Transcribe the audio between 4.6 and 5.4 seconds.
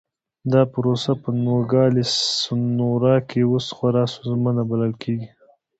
بلل کېږي.